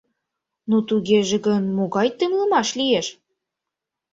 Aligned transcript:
—Ну, 0.69 0.77
тугеже 0.87 1.37
гын, 1.47 1.63
могай 1.77 2.07
темлымаш 2.17 2.69
лиеш? 2.79 3.07